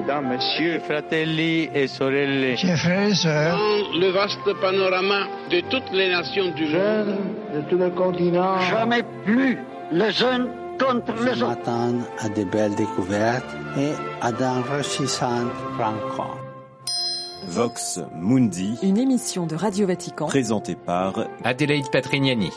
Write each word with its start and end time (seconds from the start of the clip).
Mesdames, 0.00 0.28
Messieurs, 0.28 0.80
fratelli 0.80 1.68
et 1.74 1.86
sorelle, 1.86 2.56
chers 2.56 2.78
frères 2.78 3.08
et 3.08 3.14
sœurs, 3.14 3.58
dans 3.58 3.98
le 3.98 4.08
vaste 4.10 4.60
panorama 4.60 5.26
de 5.50 5.60
toutes 5.68 5.90
les 5.92 6.08
nations 6.08 6.50
du 6.54 6.64
monde, 6.64 7.16
de 7.54 7.60
tous 7.68 7.76
les 7.76 7.90
continents, 7.90 8.58
jamais 8.60 9.02
plus 9.24 9.58
les 9.92 10.22
uns 10.22 10.46
contre 10.78 11.12
les 11.22 11.42
autres. 11.42 11.48
m'attendre 11.48 12.04
à 12.18 12.28
de 12.30 12.44
belles 12.44 12.74
découvertes 12.76 13.44
et 13.78 13.90
à 14.22 14.32
d'enrichissantes 14.32 15.52
rencontres. 15.78 16.38
Vox 17.48 18.00
Mundi, 18.14 18.78
Une 18.82 18.98
émission 18.98 19.46
de 19.46 19.54
Radio 19.54 19.86
Vatican. 19.86 20.26
présentée 20.26 20.76
par 20.76 21.12
Adélaïde 21.44 21.90
Patrignani. 21.90 22.50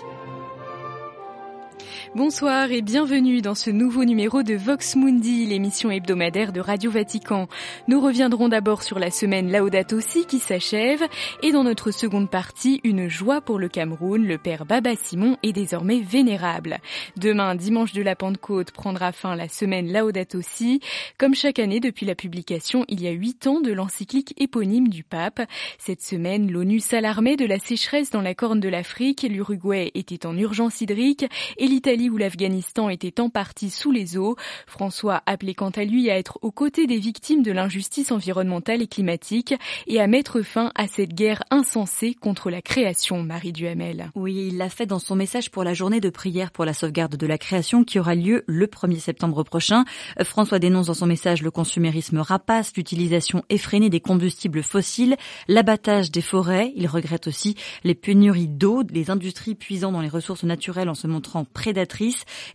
Bonsoir 2.16 2.72
et 2.72 2.84
bienvenue 2.84 3.42
dans 3.42 3.56
ce 3.56 3.72
nouveau 3.72 4.06
numéro 4.06 4.44
de 4.44 4.54
Vox 4.54 4.96
Mundi, 4.96 5.48
l'émission 5.48 5.90
hebdomadaire 5.90 6.54
de 6.54 6.60
Radio 6.60 6.92
Vatican. 6.92 7.48
Nous 7.88 8.00
reviendrons 8.00 8.50
d'abord 8.50 8.84
sur 8.84 9.00
la 9.00 9.10
semaine 9.10 9.52
Laudato 9.52 10.00
Si 10.00 10.28
qui 10.28 10.38
s'achève 10.38 11.02
et 11.42 11.52
dans 11.52 11.64
notre 11.64 11.90
seconde 11.90 12.30
partie, 12.30 12.82
une 12.84 13.08
joie 13.10 13.42
pour 13.42 13.58
le 13.58 13.68
Cameroun, 13.68 14.28
le 14.28 14.38
père 14.38 14.68
Baba 14.68 14.92
Simon 14.96 15.38
est 15.42 15.54
désormais 15.54 16.02
vénérable. 16.02 16.78
Demain, 17.18 17.56
dimanche 17.56 17.94
de 17.94 18.04
la 18.04 18.16
Pentecôte, 18.16 18.70
prendra 18.74 19.12
fin 19.12 19.36
la 19.36 19.50
semaine 19.50 19.92
Laudato 19.92 20.42
Si. 20.44 20.82
Comme 21.18 21.34
chaque 21.34 21.58
année 21.58 21.80
depuis 21.80 22.06
la 22.06 22.14
publication 22.14 22.86
il 22.90 23.02
y 23.02 23.08
a 23.08 23.12
huit 23.12 23.48
ans 23.48 23.60
de 23.60 23.72
l'encyclique 23.72 24.36
éponyme 24.38 24.90
du 24.90 25.04
pape. 25.04 25.42
Cette 25.80 26.04
semaine, 26.04 26.52
l'ONU 26.52 26.80
s'alarmait 26.80 27.38
de 27.38 27.48
la 27.48 27.58
sécheresse 27.58 28.12
dans 28.12 28.22
la 28.22 28.36
corne 28.36 28.60
de 28.60 28.70
l'Afrique, 28.70 29.26
l'Uruguay 29.28 29.90
était 29.96 30.28
en 30.28 30.38
urgence 30.38 30.80
hydrique 30.80 31.26
et 31.58 31.66
l'Italie 31.66 32.03
où 32.10 32.18
l'Afghanistan 32.18 32.90
était 32.90 33.20
en 33.20 33.30
partie 33.30 33.70
sous 33.70 33.92
les 33.92 34.18
eaux. 34.18 34.36
François 34.68 35.22
appelait 35.26 35.54
quant 35.54 35.70
à 35.70 35.84
lui 35.84 36.10
à 36.10 36.18
être 36.18 36.40
aux 36.42 36.52
côtés 36.52 36.88
des 36.88 36.98
victimes 36.98 37.44
de 37.44 37.52
l'injustice 37.52 38.12
environnementale 38.12 38.82
et 38.82 38.88
climatique 38.88 39.54
et 39.88 40.00
à 40.00 40.08
mettre 40.08 40.42
fin 40.42 40.72
à 40.76 40.88
cette 40.88 41.14
guerre 41.14 41.44
insensée 41.52 42.14
contre 42.14 42.50
la 42.50 42.62
création, 42.62 43.24
Marie 43.24 43.54
Duhamel. 43.54 44.12
Oui, 44.16 44.50
il 44.50 44.58
l'a 44.58 44.70
fait 44.70 44.86
dans 44.86 45.00
son 45.00 45.16
message 45.16 45.52
pour 45.52 45.64
la 45.64 45.74
journée 45.74 46.00
de 46.00 46.10
prière 46.10 46.52
pour 46.52 46.66
la 46.66 46.74
sauvegarde 46.74 47.16
de 47.16 47.28
la 47.28 47.38
création 47.38 47.84
qui 47.84 48.00
aura 48.00 48.16
lieu 48.16 48.44
le 48.48 48.68
1er 48.68 49.00
septembre 49.00 49.44
prochain. 49.44 49.86
François 50.24 50.60
dénonce 50.60 50.88
dans 50.88 50.94
son 50.94 51.06
message 51.06 51.42
le 51.42 51.52
consumérisme 51.52 52.20
rapace, 52.20 52.74
l'utilisation 52.76 53.44
effrénée 53.50 53.90
des 53.90 54.00
combustibles 54.00 54.64
fossiles, 54.64 55.16
l'abattage 55.48 56.12
des 56.12 56.22
forêts. 56.22 56.74
Il 56.76 56.88
regrette 56.88 57.28
aussi 57.28 57.56
les 57.84 57.96
pénuries 57.96 58.48
d'eau, 58.48 58.84
les 58.92 59.10
industries 59.10 59.56
puisant 59.56 59.92
dans 59.92 60.02
les 60.02 60.10
ressources 60.10 60.44
naturelles 60.44 60.90
en 60.90 60.96
se 60.96 61.08
montrant 61.08 61.46
prédatrices 61.46 61.93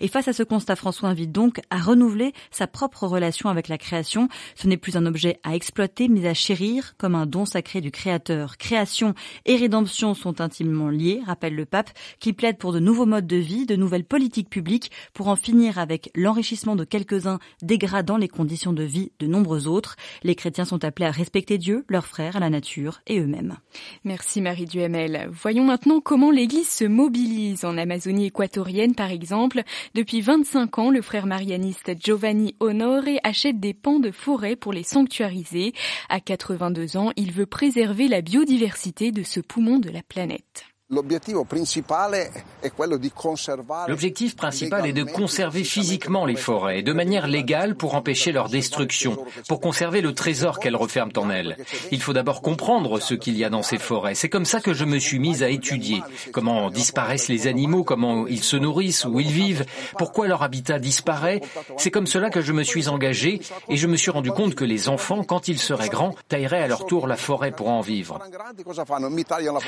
et 0.01 0.09
face 0.09 0.29
à 0.29 0.33
ce 0.33 0.43
constat, 0.43 0.77
François 0.77 1.09
invite 1.09 1.33
donc 1.33 1.61
à 1.71 1.79
renouveler 1.79 2.33
sa 2.51 2.67
propre 2.67 3.07
relation 3.07 3.49
avec 3.49 3.69
la 3.69 3.79
création. 3.79 4.29
Ce 4.55 4.67
n'est 4.67 4.77
plus 4.77 4.97
un 4.97 5.07
objet 5.07 5.39
à 5.45 5.55
exploiter, 5.55 6.09
mais 6.09 6.27
à 6.27 6.35
chérir 6.35 6.95
comme 6.99 7.15
un 7.15 7.27
don 7.27 7.45
sacré 7.45 7.81
du 7.81 7.91
Créateur. 7.91 8.57
Création 8.57 9.15
et 9.45 9.57
rédemption 9.57 10.15
sont 10.15 10.41
intimement 10.41 10.89
liés, 10.89 11.21
rappelle 11.27 11.55
le 11.55 11.67
pape, 11.67 11.91
qui 12.21 12.33
plaide 12.33 12.59
pour 12.59 12.73
de 12.73 12.81
nouveaux 12.81 13.07
modes 13.07 13.27
de 13.27 13.37
vie, 13.37 13.67
de 13.67 13.77
nouvelles 13.77 14.05
politiques 14.05 14.51
publiques, 14.51 14.91
pour 15.15 15.29
en 15.29 15.37
finir 15.37 15.79
avec 15.79 16.11
l'enrichissement 16.15 16.77
de 16.77 16.85
quelques-uns 16.85 17.39
dégradant 17.63 18.17
les 18.17 18.29
conditions 18.29 18.73
de 18.73 18.83
vie 18.83 19.13
de 19.19 19.27
nombreux 19.27 19.67
autres. 19.67 19.97
Les 20.23 20.35
chrétiens 20.35 20.65
sont 20.65 20.85
appelés 20.85 21.07
à 21.07 21.11
respecter 21.11 21.59
Dieu, 21.59 21.85
leurs 21.89 22.07
frères, 22.07 22.41
la 22.41 22.51
nature 22.51 23.01
et 23.07 23.21
eux-mêmes. 23.21 23.57
Merci 24.05 24.41
Marie 24.41 24.67
Duhamel. 24.67 25.29
Voyons 25.31 25.65
maintenant 25.65 26.01
comment 26.01 26.31
l'Église 26.31 26.69
se 26.69 26.85
mobilise 26.85 27.65
en 27.65 27.77
Amazonie 27.79 28.27
équatorienne, 28.27 28.95
par 28.95 29.11
exemple 29.11 29.28
exemple, 29.29 29.63
depuis 29.95 30.23
25 30.23 30.79
ans, 30.79 30.91
le 30.91 31.03
frère 31.03 31.27
marianiste 31.27 31.93
Giovanni 32.03 32.55
Honore 32.61 33.19
achète 33.23 33.61
des 33.61 33.75
pans 33.75 33.99
de 33.99 34.11
forêt 34.11 34.57
pour 34.57 34.73
les 34.73 34.83
sanctuariser. 34.83 35.75
À 36.09 36.19
82 36.19 36.97
ans, 36.97 37.13
il 37.17 37.31
veut 37.31 37.45
préserver 37.45 38.09
la 38.09 38.23
biodiversité 38.23 39.13
de 39.13 39.23
ce 39.23 39.41
poumon 39.41 39.81
de 39.81 39.91
la 39.91 40.03
planète. 40.03 40.65
L'objectif 40.91 41.35
principal 44.37 44.87
est 44.87 44.95
de 44.95 45.05
conserver 45.05 45.63
physiquement 45.63 46.25
les 46.25 46.35
forêts 46.35 46.81
de 46.81 46.95
manière 46.95 47.27
légale 47.27 47.75
pour 47.75 47.95
empêcher 47.95 48.33
leur 48.33 48.49
destruction, 48.49 49.23
pour 49.49 49.61
conserver 49.61 50.01
le 50.01 50.15
trésor 50.15 50.59
qu'elles 50.59 50.77
referment 50.77 51.13
en 51.17 51.29
elles. 51.29 51.59
Il 51.93 52.01
faut 52.01 52.15
d'abord 52.15 52.41
comprendre 52.41 53.01
ce 53.01 53.13
qu'il 53.13 53.37
y 53.37 53.45
a 53.45 53.51
dans 53.51 53.63
ces 53.63 53.77
forêts. 53.77 54.15
C'est 54.15 54.31
comme 54.31 54.47
ça 54.47 54.63
que 54.63 54.73
je 54.73 54.87
me 54.87 54.99
suis 54.99 55.19
mise 55.19 55.43
à 55.43 55.51
étudier 55.51 56.03
comment 56.33 56.71
disparaissent 56.71 57.29
les 57.29 57.49
animaux, 57.49 57.85
comment 57.85 58.27
ils 58.27 58.43
se 58.43 58.57
nourrissent, 58.57 59.05
où 59.05 59.21
ils 59.21 59.31
vivent, 59.31 59.67
pourquoi 59.99 60.27
leur 60.27 60.43
habitat 60.43 60.79
disparaît. 60.79 61.43
C'est 61.77 61.91
comme 61.91 62.07
cela 62.07 62.31
que 62.31 62.41
je 62.41 62.55
me 62.55 62.63
suis 62.63 62.89
engagée 62.89 63.43
et 63.69 63.77
je 63.77 63.87
me 63.87 63.97
suis 63.97 64.11
rendu 64.11 64.33
compte 64.33 64.55
que 64.55 64.65
les 64.65 64.89
enfants, 64.89 65.23
quand 65.23 65.49
ils 65.49 65.59
seraient 65.59 65.91
grands, 65.91 66.15
tailleraient 66.29 66.63
à 66.63 66.67
leur 66.67 66.87
tour 66.87 67.07
la 67.07 67.19
forêt 67.19 67.51
pour 67.51 67.69
en 67.69 67.83
vivre. 67.83 68.21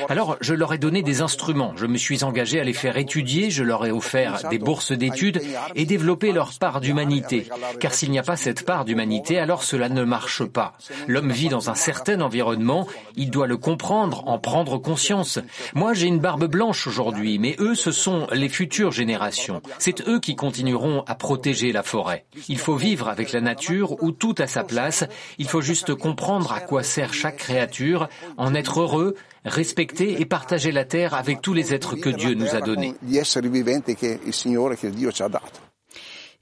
Alors 0.09 0.37
je 0.41 0.55
leur 0.55 0.73
ai 0.73 0.79
donné 0.79 1.03
des 1.03 1.10
instruments. 1.19 1.73
Je 1.75 1.85
me 1.85 1.97
suis 1.97 2.23
engagé 2.23 2.61
à 2.61 2.63
les 2.63 2.71
faire 2.71 2.95
étudier, 2.95 3.49
je 3.49 3.63
leur 3.63 3.85
ai 3.85 3.91
offert 3.91 4.47
des 4.49 4.57
bourses 4.57 4.93
d'études 4.93 5.41
et 5.75 5.85
développer 5.85 6.31
leur 6.31 6.53
part 6.57 6.79
d'humanité. 6.79 7.47
Car 7.81 7.93
s'il 7.93 8.11
n'y 8.11 8.19
a 8.19 8.23
pas 8.23 8.37
cette 8.37 8.65
part 8.65 8.85
d'humanité, 8.85 9.37
alors 9.37 9.63
cela 9.63 9.89
ne 9.89 10.03
marche 10.03 10.45
pas. 10.45 10.77
L'homme 11.07 11.31
vit 11.31 11.49
dans 11.49 11.69
un 11.69 11.75
certain 11.75 12.21
environnement, 12.21 12.87
il 13.17 13.29
doit 13.29 13.47
le 13.47 13.57
comprendre, 13.57 14.23
en 14.27 14.39
prendre 14.39 14.77
conscience. 14.77 15.39
Moi, 15.73 15.93
j'ai 15.93 16.07
une 16.07 16.19
barbe 16.19 16.45
blanche 16.45 16.87
aujourd'hui, 16.87 17.37
mais 17.39 17.55
eux, 17.59 17.75
ce 17.75 17.91
sont 17.91 18.27
les 18.31 18.49
futures 18.49 18.91
générations. 18.91 19.61
C'est 19.79 20.07
eux 20.07 20.19
qui 20.19 20.35
continueront 20.35 21.03
à 21.07 21.15
protéger 21.15 21.71
la 21.71 21.83
forêt. 21.83 22.25
Il 22.47 22.59
faut 22.59 22.75
vivre 22.75 23.09
avec 23.09 23.33
la 23.33 23.41
nature 23.41 24.01
où 24.03 24.11
tout 24.11 24.35
a 24.37 24.47
sa 24.47 24.63
place. 24.63 25.03
Il 25.37 25.47
faut 25.47 25.61
juste 25.61 25.95
comprendre 25.95 26.53
à 26.53 26.61
quoi 26.61 26.83
sert 26.83 27.13
chaque 27.13 27.37
créature, 27.37 28.07
en 28.37 28.53
être 28.53 28.81
heureux, 28.81 29.15
respecter 29.45 30.21
et 30.21 30.25
partager 30.25 30.71
la 30.71 30.85
terre 30.85 31.13
avec 31.13 31.41
tous 31.41 31.53
les 31.53 31.73
êtres 31.73 31.95
que 31.95 32.09
Dieu 32.09 32.33
nous 32.33 32.55
a 32.55 32.61
donnés. 32.61 32.93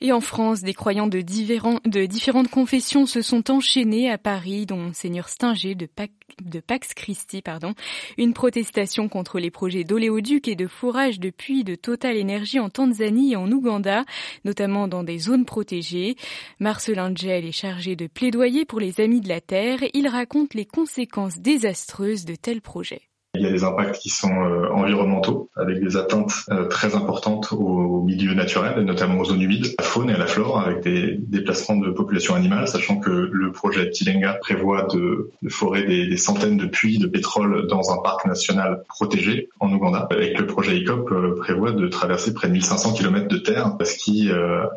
Et 0.01 0.13
en 0.13 0.21
France, 0.21 0.61
des 0.61 0.73
croyants 0.73 1.07
de, 1.07 1.19
différentes 1.19 2.49
confessions 2.49 3.05
se 3.05 3.21
sont 3.21 3.51
enchaînés 3.51 4.09
à 4.09 4.17
Paris, 4.17 4.65
dont 4.65 4.77
Monseigneur 4.77 5.27
Stinger 5.27 5.75
de, 5.75 5.87
Pax, 5.87 6.13
de 6.41 6.61
Pax 6.61 6.93
Christi. 6.93 7.41
Pardon. 7.41 7.73
Une 8.17 8.33
protestation 8.33 9.09
contre 9.09 9.39
les 9.39 9.51
projets 9.51 9.83
d'oléoduc 9.83 10.47
et 10.47 10.55
de 10.55 10.67
fourrage 10.67 11.19
de 11.19 11.29
puits 11.29 11.65
de 11.65 11.75
Total 11.75 12.15
Énergie 12.15 12.59
en 12.59 12.69
Tanzanie 12.69 13.33
et 13.33 13.35
en 13.35 13.51
Ouganda, 13.51 14.05
notamment 14.45 14.87
dans 14.87 15.03
des 15.03 15.19
zones 15.19 15.45
protégées. 15.45 16.15
Marcelin 16.59 17.13
Gel 17.13 17.45
est 17.45 17.51
chargé 17.51 17.97
de 17.97 18.07
plaidoyer 18.07 18.63
pour 18.63 18.79
les 18.79 19.01
amis 19.01 19.19
de 19.19 19.27
la 19.27 19.41
Terre. 19.41 19.79
Il 19.93 20.07
raconte 20.07 20.53
les 20.53 20.65
conséquences 20.65 21.39
désastreuses 21.39 22.23
de 22.23 22.35
tels 22.35 22.61
projets. 22.61 23.08
Il 23.39 23.45
y 23.45 23.47
a 23.47 23.51
des 23.51 23.63
impacts 23.63 23.99
qui 23.99 24.09
sont 24.09 24.33
euh, 24.33 24.69
environnementaux, 24.73 25.49
avec 25.55 25.81
des 25.81 25.95
atteintes 25.95 26.33
euh, 26.51 26.65
très 26.65 26.93
importantes 26.93 27.53
aux 27.53 28.01
milieux 28.01 28.33
naturels, 28.33 28.83
notamment 28.83 29.21
aux 29.21 29.25
zones 29.25 29.41
humides, 29.41 29.67
à 29.77 29.81
la 29.81 29.87
faune 29.87 30.09
et 30.09 30.13
à 30.13 30.17
la 30.17 30.27
flore, 30.27 30.59
avec 30.59 30.81
des 30.81 31.17
déplacements 31.17 31.77
de 31.77 31.89
populations 31.89 32.35
animales, 32.35 32.67
sachant 32.67 32.97
que 32.97 33.09
le 33.09 33.51
projet 33.53 33.89
Tilenga 33.91 34.33
prévoit 34.33 34.87
de, 34.93 35.31
forer 35.47 35.83
des, 35.83 36.17
centaines 36.17 36.57
de 36.57 36.65
puits 36.65 36.97
de 36.97 37.07
pétrole 37.07 37.67
dans 37.67 37.93
un 37.93 38.01
parc 38.03 38.25
national 38.25 38.83
protégé 38.89 39.47
en 39.61 39.71
Ouganda, 39.71 40.09
et 40.19 40.33
que 40.33 40.41
le 40.41 40.47
projet 40.47 40.77
ICOP 40.77 41.09
euh, 41.09 41.35
prévoit 41.37 41.71
de 41.71 41.87
traverser 41.87 42.33
près 42.33 42.49
de 42.49 42.53
1500 42.53 42.91
km 42.91 43.29
de 43.29 43.37
terre, 43.37 43.77
ce 43.81 43.95
qui 43.97 44.29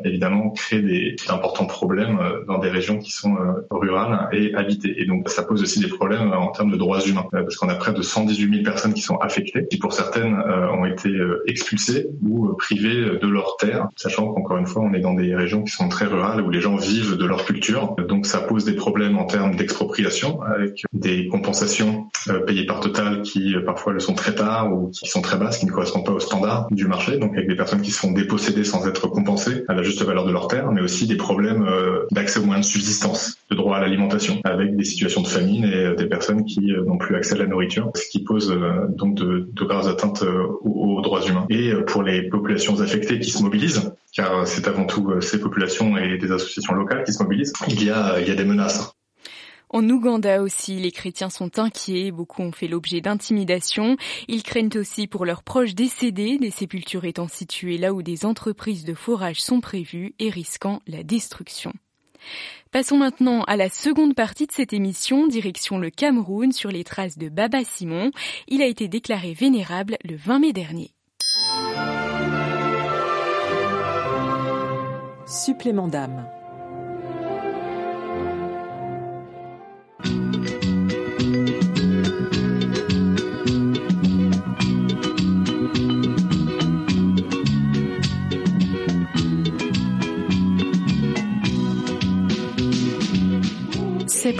évidemment 0.05 0.51
crée 0.51 0.81
des 0.81 1.15
importants 1.27 1.65
problèmes 1.65 2.17
dans 2.47 2.59
des 2.59 2.69
régions 2.69 2.97
qui 2.97 3.11
sont 3.11 3.35
rurales 3.69 4.29
et 4.31 4.55
habitées. 4.55 5.01
Et 5.01 5.05
donc 5.05 5.29
ça 5.29 5.43
pose 5.43 5.61
aussi 5.61 5.81
des 5.81 5.87
problèmes 5.87 6.31
en 6.31 6.47
termes 6.47 6.71
de 6.71 6.77
droits 6.77 7.01
humains, 7.01 7.25
parce 7.31 7.57
qu'on 7.57 7.69
a 7.69 7.75
près 7.75 7.93
de 7.93 8.01
118 8.01 8.49
000 8.49 8.52
personnes 8.61 8.93
qui 8.93 9.01
sont 9.01 9.17
affectées, 9.17 9.67
qui 9.67 9.77
pour 9.77 9.93
certaines 9.93 10.35
euh, 10.35 10.71
ont 10.71 10.85
été 10.85 11.09
euh, 11.09 11.43
expulsées 11.47 12.07
ou 12.21 12.47
euh, 12.47 12.55
privées 12.57 13.17
de 13.21 13.27
leur 13.27 13.57
terre, 13.57 13.87
sachant 13.95 14.31
qu'encore 14.31 14.57
une 14.57 14.67
fois, 14.67 14.83
on 14.83 14.93
est 14.93 14.99
dans 14.99 15.13
des 15.13 15.35
régions 15.35 15.63
qui 15.63 15.71
sont 15.71 15.89
très 15.89 16.05
rurales 16.05 16.41
où 16.41 16.49
les 16.49 16.61
gens 16.61 16.75
vivent 16.75 17.17
de 17.17 17.25
leur 17.25 17.45
culture. 17.45 17.95
Donc 18.07 18.25
ça 18.25 18.39
pose 18.39 18.65
des 18.65 18.73
problèmes 18.73 19.17
en 19.17 19.25
termes 19.25 19.55
d'expropriation, 19.55 20.41
avec 20.41 20.83
des 20.93 21.27
compensations 21.27 22.07
payées 22.47 22.65
par 22.65 22.79
Total 22.79 23.21
qui 23.21 23.55
parfois 23.65 23.93
le 23.93 23.99
sont 23.99 24.13
très 24.13 24.35
tard 24.35 24.73
ou 24.73 24.89
qui 24.89 25.07
sont 25.07 25.21
très 25.21 25.37
basses, 25.37 25.57
qui 25.57 25.65
ne 25.65 25.71
correspondent 25.71 26.05
pas 26.05 26.11
aux 26.11 26.19
standards 26.19 26.67
du 26.71 26.85
marché. 26.85 27.17
Donc 27.17 27.33
avec 27.33 27.47
des 27.47 27.55
personnes 27.55 27.81
qui 27.81 27.91
se 27.91 27.99
font 27.99 28.11
déposséder 28.11 28.63
sans 28.63 28.85
être 28.87 29.07
compensées 29.07 29.63
à 29.67 29.73
la 29.73 29.83
juste 29.83 30.03
valeur 30.03 30.25
de 30.25 30.31
leur 30.31 30.47
terre, 30.47 30.71
mais 30.71 30.81
aussi 30.81 31.07
des 31.07 31.15
problèmes 31.15 31.67
d'accès 32.11 32.39
aux 32.39 32.45
moyens 32.45 32.67
de 32.67 32.71
subsistance, 32.71 33.37
de 33.49 33.55
droit 33.55 33.77
à 33.77 33.81
l'alimentation, 33.81 34.39
avec 34.43 34.75
des 34.75 34.83
situations 34.83 35.21
de 35.21 35.27
famine 35.27 35.65
et 35.65 35.95
des 35.95 36.07
personnes 36.07 36.43
qui 36.45 36.73
n'ont 36.85 36.97
plus 36.97 37.15
accès 37.15 37.35
à 37.35 37.37
la 37.37 37.45
nourriture, 37.45 37.91
ce 37.95 38.09
qui 38.09 38.23
pose 38.23 38.42
donc 38.49 39.15
de, 39.15 39.49
graves 39.53 39.87
atteintes 39.87 40.23
aux, 40.23 40.97
aux, 40.97 41.01
droits 41.01 41.25
humains. 41.25 41.45
Et 41.49 41.73
pour 41.87 42.03
les 42.03 42.29
populations 42.29 42.79
affectées 42.81 43.19
qui 43.19 43.31
se 43.31 43.41
mobilisent, 43.43 43.93
car 44.13 44.47
c'est 44.47 44.67
avant 44.67 44.85
tout 44.85 45.19
ces 45.21 45.39
populations 45.39 45.97
et 45.97 46.17
des 46.17 46.31
associations 46.31 46.73
locales 46.73 47.03
qui 47.03 47.13
se 47.13 47.21
mobilisent, 47.23 47.53
il 47.67 47.83
y 47.83 47.89
a, 47.89 48.19
il 48.19 48.27
y 48.27 48.31
a 48.31 48.35
des 48.35 48.45
menaces. 48.45 48.93
En 49.73 49.89
Ouganda 49.89 50.43
aussi, 50.43 50.79
les 50.79 50.91
chrétiens 50.91 51.31
sont 51.31 51.57
inquiets, 51.57 52.11
beaucoup 52.11 52.43
ont 52.43 52.51
fait 52.51 52.67
l'objet 52.67 53.01
d'intimidation. 53.01 53.97
Ils 54.27 54.43
craignent 54.43 54.69
aussi 54.75 55.07
pour 55.07 55.25
leurs 55.25 55.41
proches 55.41 55.73
décédés, 55.73 56.37
des 56.37 56.51
sépultures 56.51 57.05
étant 57.05 57.27
situées 57.27 57.79
là 57.79 57.91
où 57.91 58.03
des 58.03 58.23
entreprises 58.23 58.85
de 58.85 58.93
forage 58.93 59.41
sont 59.41 59.61
prévues 59.61 60.13
et 60.19 60.29
risquant 60.29 60.83
la 60.85 61.01
destruction. 61.01 61.73
Passons 62.71 62.97
maintenant 62.97 63.43
à 63.43 63.55
la 63.55 63.69
seconde 63.69 64.15
partie 64.15 64.47
de 64.47 64.51
cette 64.51 64.73
émission, 64.73 65.27
direction 65.27 65.77
le 65.77 65.89
Cameroun 65.89 66.51
sur 66.51 66.71
les 66.71 66.83
traces 66.83 67.17
de 67.17 67.29
Baba 67.29 67.63
Simon. 67.63 68.11
Il 68.47 68.61
a 68.61 68.65
été 68.65 68.87
déclaré 68.87 69.33
vénérable 69.33 69.97
le 70.03 70.15
20 70.15 70.39
mai 70.39 70.53
dernier. 70.53 70.91
Supplément 75.27 75.87
d'âme. 75.87 76.27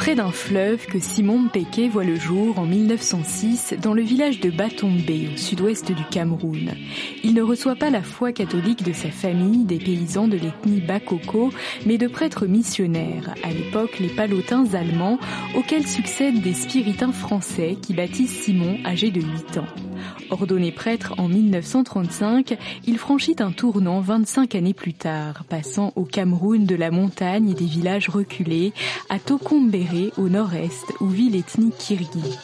Près 0.03 0.15
d'un 0.15 0.31
fleuve 0.31 0.85
que 0.85 0.99
Simon 0.99 1.43
Mpeke 1.43 1.89
voit 1.89 2.03
le 2.03 2.17
jour 2.17 2.59
en 2.59 2.65
1906 2.65 3.75
dans 3.81 3.93
le 3.93 4.01
village 4.01 4.41
de 4.41 4.49
Batombe 4.49 4.99
au 5.09 5.37
sud-ouest 5.37 5.93
du 5.93 6.03
Cameroun. 6.11 6.73
Il 7.23 7.33
ne 7.33 7.41
reçoit 7.41 7.77
pas 7.77 7.89
la 7.89 8.01
foi 8.01 8.33
catholique 8.33 8.83
de 8.83 8.91
sa 8.91 9.09
famille, 9.11 9.63
des 9.63 9.77
paysans 9.77 10.27
de 10.27 10.35
l'ethnie 10.35 10.81
Bakoko, 10.81 11.53
mais 11.85 11.97
de 11.97 12.07
prêtres 12.07 12.47
missionnaires, 12.47 13.33
à 13.43 13.53
l'époque 13.53 13.99
les 13.99 14.09
palotins 14.09 14.65
allemands, 14.73 15.19
auxquels 15.55 15.87
succèdent 15.87 16.41
des 16.41 16.53
spiritains 16.53 17.13
français 17.13 17.77
qui 17.81 17.93
baptisent 17.93 18.41
Simon 18.41 18.79
âgé 18.85 19.09
de 19.09 19.21
8 19.21 19.59
ans. 19.59 19.67
Ordonné 20.29 20.71
prêtre 20.71 21.13
en 21.17 21.29
1935, 21.29 22.57
il 22.87 22.97
franchit 22.97 23.35
un 23.39 23.51
tournant 23.51 24.01
25 24.01 24.55
années 24.55 24.73
plus 24.73 24.93
tard, 24.93 25.43
passant 25.47 25.93
au 25.95 26.03
Cameroun 26.03 26.65
de 26.65 26.75
la 26.75 26.91
montagne 26.91 27.49
et 27.49 27.53
des 27.53 27.65
villages 27.65 28.09
reculés, 28.09 28.73
à 29.09 29.19
Au 30.17 30.27
nord-est, 30.27 30.91
où 31.01 31.07
vit 31.07 31.29
l'ethnie 31.29 31.71
kirghi. 31.71 32.35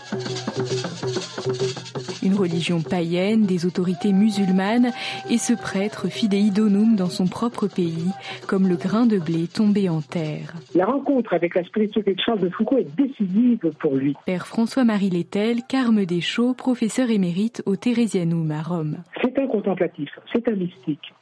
Une 2.21 2.35
religion 2.35 2.79
païenne, 2.81 3.47
des 3.47 3.65
autorités 3.65 4.13
musulmanes, 4.13 4.91
et 5.31 5.39
ce 5.39 5.53
prêtre 5.53 6.05
idonums 6.21 6.95
dans 6.95 7.09
son 7.09 7.25
propre 7.25 7.67
pays, 7.67 8.11
comme 8.47 8.67
le 8.67 8.75
grain 8.75 9.07
de 9.07 9.17
blé 9.17 9.47
tombé 9.47 9.89
en 9.89 10.01
terre. 10.01 10.53
La 10.75 10.85
rencontre 10.85 11.33
avec 11.33 11.55
la 11.55 11.63
spiritualité 11.63 12.13
de 12.13 12.19
Charles 12.23 12.41
de 12.41 12.49
Foucault 12.49 12.77
est 12.77 12.95
décisive 12.95 13.71
pour 13.79 13.95
lui. 13.95 14.15
Père 14.27 14.45
François-Marie 14.45 15.09
Lettel, 15.09 15.63
Carme 15.67 16.05
Deschaux, 16.05 16.53
professeur 16.53 17.09
émérite 17.09 17.63
au 17.65 17.75
Thérésianum 17.75 18.51
à 18.51 18.61
Rome. 18.61 18.97
C'est 19.23 19.39
un 19.39 19.47
contemplatif, 19.47 20.11
c'est 20.31 20.47
un 20.47 20.55
mystique. 20.55 21.13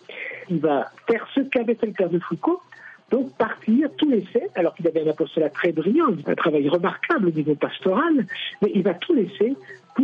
Il 0.50 0.59
va 0.59 0.91
faire 1.09 1.25
ce 1.33 1.39
qu'avait 1.39 1.75
fait 1.75 1.88
le 1.88 1.94
père 1.94 2.09
de 2.09 2.19
Foucault, 2.19 2.59
donc 3.12 3.31
partir 3.38 3.89
tout 3.98 4.09
laisser, 4.09 4.48
alors 4.56 4.75
qu'il 4.75 4.88
avait 4.88 5.01
un 5.01 5.09
apostolat 5.09 5.50
très 5.50 5.71
brillant, 5.71 6.07
un 6.25 6.36
travail 6.36 6.68
remarquable 6.68 7.27
au 7.27 7.31
niveau 7.31 7.56
pastoral, 7.56 8.25
mais 8.62 8.71
il 8.75 8.83
va 8.83 8.94
tout 8.95 9.13
laisser 9.13 9.56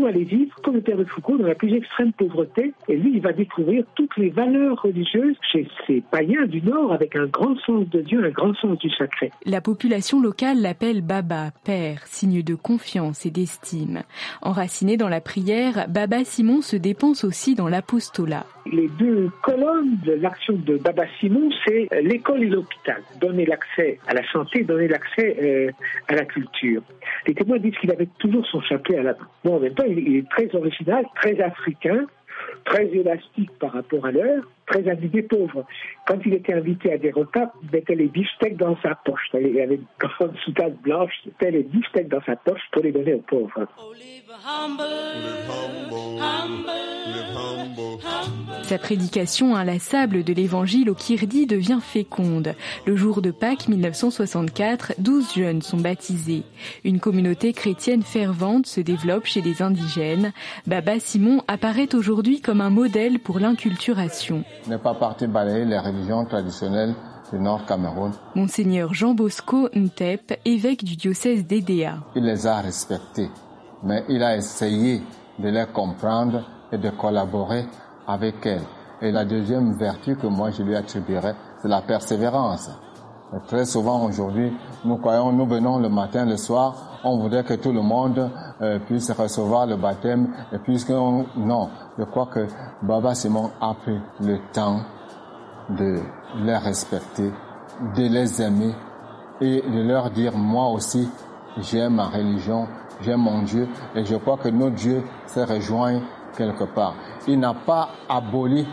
aller 0.05 0.23
vivre 0.23 0.55
comme 0.63 0.75
le 0.75 0.81
père 0.81 0.97
de 0.97 1.03
Foucault 1.05 1.37
dans 1.37 1.47
la 1.47 1.55
plus 1.55 1.73
extrême 1.73 2.11
pauvreté. 2.13 2.73
Et 2.87 2.97
lui, 2.97 3.11
il 3.15 3.21
va 3.21 3.31
découvrir 3.31 3.85
toutes 3.95 4.15
les 4.17 4.29
valeurs 4.29 4.81
religieuses 4.81 5.35
chez 5.51 5.67
ces 5.87 6.01
païens 6.11 6.45
du 6.45 6.61
Nord 6.61 6.93
avec 6.93 7.15
un 7.15 7.25
grand 7.25 7.57
sens 7.59 7.87
de 7.89 8.01
Dieu, 8.01 8.23
un 8.23 8.29
grand 8.29 8.53
sens 8.55 8.77
du 8.79 8.89
sacré. 8.91 9.31
La 9.45 9.61
population 9.61 10.21
locale 10.21 10.61
l'appelle 10.61 11.01
Baba, 11.01 11.51
père, 11.63 12.05
signe 12.05 12.41
de 12.41 12.55
confiance 12.55 13.25
et 13.25 13.31
d'estime. 13.31 14.03
Enraciné 14.41 14.97
dans 14.97 15.09
la 15.09 15.21
prière, 15.21 15.85
Baba 15.89 16.23
Simon 16.23 16.61
se 16.61 16.75
dépense 16.75 17.23
aussi 17.23 17.55
dans 17.55 17.67
l'apostolat. 17.67 18.45
Les 18.71 18.87
deux 18.97 19.29
colonnes 19.41 19.97
de 20.05 20.13
l'action 20.13 20.53
de 20.53 20.77
Baba 20.77 21.03
Simon, 21.19 21.49
c'est 21.65 21.87
l'école 22.01 22.43
et 22.43 22.47
l'hôpital. 22.47 23.01
Donner 23.19 23.45
l'accès 23.45 23.99
à 24.07 24.13
la 24.13 24.23
santé, 24.31 24.63
donner 24.63 24.87
l'accès 24.87 25.35
euh, 25.41 25.71
à 26.07 26.15
la 26.15 26.25
culture. 26.25 26.81
Les 27.27 27.33
témoins 27.33 27.57
disent 27.57 27.77
qu'il 27.79 27.91
avait 27.91 28.07
toujours 28.19 28.45
son 28.47 28.61
chapelet 28.61 28.99
à 28.99 29.03
la 29.03 29.11
main. 29.11 29.27
Bon, 29.43 29.57
en 29.57 29.59
même 29.59 29.73
temps, 29.73 29.82
il 29.87 30.17
est 30.17 30.29
très 30.29 30.53
original, 30.55 31.05
très 31.15 31.39
africain, 31.41 32.05
très 32.65 32.87
élastique 32.87 33.51
par 33.59 33.73
rapport 33.73 34.05
à 34.05 34.11
l'heure, 34.11 34.43
très 34.65 34.81
des 34.81 35.21
pauvres. 35.23 35.65
Quand 36.07 36.19
il 36.25 36.33
était 36.33 36.53
invité 36.53 36.93
à 36.93 36.97
des 36.97 37.11
repas, 37.11 37.53
il 37.63 37.69
mettait 37.71 37.95
les 37.95 38.07
beefsteaks 38.07 38.57
dans 38.57 38.77
sa 38.81 38.95
poche. 38.95 39.29
Il 39.33 39.59
avait 39.59 39.75
une 39.75 39.85
grande 39.99 40.35
soutane 40.43 40.75
blanche, 40.81 41.13
il 41.25 41.31
mettait 41.31 41.51
les 41.51 41.63
beefsteaks 41.63 42.07
dans 42.07 42.23
sa 42.23 42.35
poche 42.35 42.61
pour 42.71 42.83
les 42.83 42.91
donner 42.91 43.15
aux 43.15 43.19
pauvres. 43.19 43.67
Sa 48.63 48.77
prédication 48.77 49.55
inlassable 49.55 50.23
de 50.23 50.33
l'évangile 50.33 50.89
au 50.89 50.95
Kirdi 50.95 51.45
devient 51.45 51.79
féconde. 51.81 52.55
Le 52.85 52.95
jour 52.95 53.21
de 53.21 53.31
Pâques 53.31 53.67
1964, 53.67 54.93
12 54.99 55.33
jeunes 55.35 55.61
sont 55.61 55.77
baptisés. 55.77 56.43
Une 56.83 56.99
communauté 56.99 57.53
chrétienne 57.53 58.03
fervente 58.03 58.65
se 58.65 58.81
développe 58.81 59.25
chez 59.25 59.41
les 59.41 59.61
indigènes. 59.61 60.31
Baba 60.65 60.99
Simon 60.99 61.43
apparaît 61.47 61.93
aujourd'hui 61.93 62.41
comme 62.41 62.61
un 62.61 62.69
modèle 62.69 63.19
pour 63.19 63.39
l'inculturation. 63.39 64.43
N'est 64.67 64.77
pas 64.77 64.95
parti 64.95 65.27
balayer 65.27 65.65
les 65.65 65.79
religions 65.79 66.25
traditionnelles 66.25 66.95
du 67.31 67.39
Nord 67.39 67.65
Cameroun. 67.65 68.11
Monseigneur 68.35 68.93
Jean 68.93 69.13
Bosco 69.13 69.69
Ntep, 69.75 70.39
évêque 70.45 70.83
du 70.83 70.95
diocèse 70.95 71.45
d'Edea. 71.45 71.99
Il 72.15 72.23
les 72.23 72.47
a 72.47 72.61
respectés, 72.61 73.29
mais 73.83 74.03
il 74.09 74.23
a 74.23 74.37
essayé 74.37 75.01
de 75.39 75.49
les 75.49 75.65
comprendre 75.73 76.43
et 76.73 76.77
de 76.77 76.89
collaborer 76.89 77.65
avec 78.07 78.45
elles. 78.45 78.65
Et 79.01 79.11
la 79.11 79.25
deuxième 79.25 79.73
vertu 79.73 80.15
que 80.15 80.27
moi 80.27 80.49
je 80.51 80.63
lui 80.63 80.75
attribuerais, 80.75 81.35
c'est 81.61 81.67
la 81.67 81.81
persévérance. 81.81 82.69
Très 83.47 83.65
souvent 83.65 84.05
aujourd'hui, 84.05 84.53
nous 84.85 84.97
croyons, 84.97 85.31
nous 85.31 85.47
venons 85.47 85.79
le 85.79 85.89
matin, 85.89 86.25
le 86.25 86.37
soir, 86.37 86.99
on 87.03 87.17
voudrait 87.17 87.43
que 87.43 87.55
tout 87.55 87.71
le 87.71 87.81
monde 87.81 88.29
euh, 88.61 88.79
puisse 88.79 89.11
recevoir 89.11 89.65
le 89.65 89.75
baptême. 89.75 90.29
Et 90.51 90.59
puisque 90.59 90.91
non, 90.91 91.69
je 91.97 92.03
crois 92.03 92.27
que 92.27 92.47
Baba 92.81 93.15
Simon 93.15 93.51
a 93.59 93.73
pris 93.73 93.99
le 94.21 94.37
temps 94.53 94.81
de 95.69 95.99
les 96.43 96.57
respecter, 96.57 97.31
de 97.95 98.03
les 98.03 98.41
aimer 98.41 98.73
et 99.41 99.61
de 99.61 99.81
leur 99.81 100.11
dire 100.11 100.37
moi 100.37 100.67
aussi 100.67 101.09
j'aime 101.57 101.95
ma 101.95 102.05
religion, 102.05 102.67
j'aime 103.01 103.21
mon 103.21 103.41
Dieu 103.41 103.67
et 103.95 104.05
je 104.05 104.15
crois 104.15 104.37
que 104.37 104.49
notre 104.49 104.75
Dieu 104.75 105.03
se 105.27 105.39
rejoint 105.39 105.99
quelque 106.37 106.65
part. 106.73 106.95
Il 107.27 107.39
n'a 107.39 107.53
pas 107.53 107.89
aboli 108.09 108.65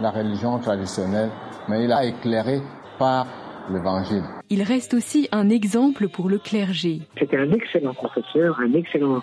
la 0.00 0.10
religion 0.10 0.58
traditionnelle, 0.58 1.30
mais 1.68 1.84
il 1.84 1.92
a 1.92 2.04
éclairé 2.04 2.60
par 2.98 3.26
l'évangile. 3.70 4.22
Il 4.48 4.62
reste 4.62 4.94
aussi 4.94 5.28
un 5.32 5.48
exemple 5.48 6.08
pour 6.08 6.28
le 6.28 6.38
clergé. 6.38 7.00
C'était 7.18 7.38
un 7.38 7.50
excellent 7.52 7.94
professeur, 7.94 8.60
un 8.60 8.72
excellent 8.74 9.22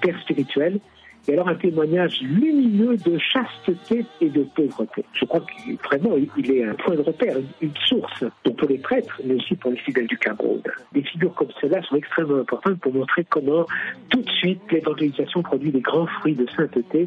père 0.00 0.18
spirituel 0.22 0.80
et 1.28 1.32
alors 1.32 1.48
un 1.48 1.54
témoignage 1.54 2.20
lumineux 2.22 2.96
de 2.96 3.18
chasteté 3.18 4.04
et 4.20 4.28
de 4.28 4.42
pauvreté. 4.54 5.04
Je 5.12 5.24
crois 5.24 5.40
que 5.40 5.72
vraiment 5.84 6.16
il 6.36 6.50
est 6.50 6.64
un 6.64 6.74
point 6.74 6.94
de 6.94 7.02
repère, 7.02 7.36
une 7.60 7.76
source, 7.86 8.24
donc 8.44 8.56
pour 8.56 8.68
les 8.68 8.78
prêtres, 8.78 9.20
mais 9.24 9.34
aussi 9.34 9.54
pour 9.56 9.70
les 9.70 9.78
fidèles 9.78 10.06
du 10.06 10.18
Cameroun. 10.18 10.62
Des 10.92 11.02
figures 11.02 11.34
comme 11.34 11.50
cela 11.60 11.82
sont 11.82 11.96
extrêmement 11.96 12.40
importantes 12.40 12.78
pour 12.80 12.92
montrer 12.92 13.24
comment 13.28 13.66
tout 14.08 14.22
de 14.22 14.30
suite 14.30 14.60
l'évangélisation 14.70 15.42
produit 15.42 15.70
des 15.70 15.80
grands 15.80 16.06
fruits 16.06 16.34
de 16.34 16.46
sainteté. 16.56 17.06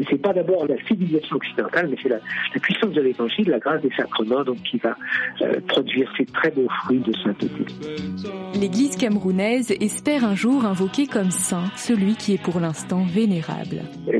Et 0.00 0.04
c'est 0.08 0.20
pas 0.20 0.32
d'abord 0.32 0.66
la 0.66 0.76
civilisation 0.86 1.36
occidentale, 1.36 1.88
mais 1.90 1.96
c'est 2.02 2.08
la, 2.08 2.20
puissance 2.60 2.92
de 2.92 3.00
l'évangile, 3.00 3.48
la 3.48 3.58
grâce 3.58 3.82
des 3.82 3.90
sacrements, 3.96 4.44
donc 4.44 4.56
qui 4.62 4.78
va 4.78 4.96
euh, 5.42 5.60
produire 5.66 6.10
ces 6.16 6.24
très 6.26 6.50
beaux 6.50 6.68
fruits 6.84 6.98
de 7.00 7.12
sainteté. 7.24 7.64
L'Église 8.54 8.96
camerounaise 8.96 9.72
espère 9.80 10.24
un 10.24 10.34
jour 10.34 10.64
invoquer 10.64 11.06
comme 11.06 11.30
saint 11.30 11.64
celui 11.76 12.16
qui 12.16 12.34
est 12.34 12.42
pour 12.42 12.60
l'instant 12.60 13.04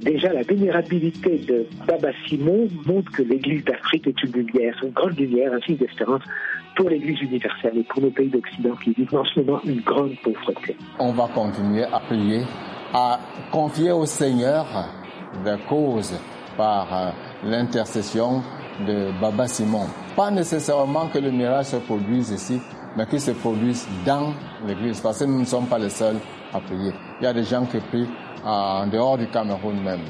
Déjà, 0.02 0.32
la 0.32 0.42
vénérabilité 0.42 1.38
de 1.38 1.66
Baba 1.86 2.08
Simon 2.26 2.68
montre 2.86 3.10
que 3.12 3.22
l'Église 3.22 3.64
d'Afrique 3.64 4.06
est 4.06 4.22
une 4.22 4.32
lumière, 4.32 4.74
une 4.82 4.90
grande 4.90 5.18
lumière, 5.18 5.52
un 5.52 5.60
signe 5.60 5.76
d'espérance 5.76 6.22
pour 6.76 6.88
l'Église 6.88 7.20
universelle 7.20 7.76
et 7.76 7.82
pour 7.82 8.02
nos 8.02 8.10
pays 8.10 8.28
d'Occident 8.28 8.74
qui 8.82 8.92
vivent 8.92 9.14
en 9.14 9.24
ce 9.24 9.40
moment 9.40 9.60
une 9.64 9.80
grande 9.80 10.14
pauvreté. 10.22 10.76
On 10.98 11.12
va 11.12 11.28
continuer 11.34 11.84
à 11.84 12.00
prier, 12.00 12.42
à 12.94 13.18
confier 13.50 13.92
au 13.92 14.06
Seigneur 14.06 14.66
des 15.44 15.56
causes 15.68 16.18
par 16.56 16.88
euh, 16.92 17.10
l'intercession 17.44 18.42
de 18.86 19.10
Baba 19.20 19.46
Simon. 19.46 19.86
Pas 20.16 20.30
nécessairement 20.30 21.08
que 21.08 21.18
le 21.18 21.30
miracle 21.30 21.66
se 21.66 21.76
produise 21.76 22.30
ici, 22.30 22.60
mais 22.96 23.06
qu'il 23.06 23.20
se 23.20 23.32
produise 23.32 23.86
dans 24.06 24.32
l'Église, 24.66 25.00
parce 25.00 25.20
que 25.20 25.24
nous 25.24 25.40
ne 25.40 25.44
sommes 25.44 25.66
pas 25.66 25.78
les 25.78 25.90
seuls 25.90 26.16
à. 26.52 26.60
Il 27.20 27.24
y 27.24 27.26
a 27.26 27.32
des 27.32 27.44
gens 27.44 27.64
qui 27.66 27.78
prient 27.78 28.08
en 28.44 28.86
dehors 28.86 29.18
du 29.18 29.26
Cameroun 29.28 29.80
même. 29.82 30.00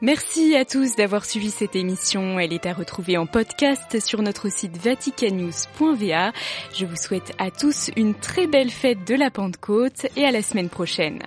Merci 0.00 0.54
à 0.54 0.66
tous 0.66 0.96
d'avoir 0.96 1.24
suivi 1.24 1.50
cette 1.50 1.76
émission. 1.76 2.38
Elle 2.38 2.52
est 2.52 2.66
à 2.66 2.74
retrouver 2.74 3.16
en 3.16 3.24
podcast 3.24 4.04
sur 4.04 4.20
notre 4.20 4.50
site 4.50 4.76
vaticannews.va. 4.76 6.32
Je 6.74 6.84
vous 6.84 6.96
souhaite 6.96 7.32
à 7.38 7.50
tous 7.50 7.90
une 7.96 8.14
très 8.14 8.46
belle 8.46 8.70
fête 8.70 9.06
de 9.06 9.14
la 9.14 9.30
Pentecôte 9.30 10.06
et 10.16 10.26
à 10.26 10.30
la 10.30 10.42
semaine 10.42 10.68
prochaine. 10.68 11.20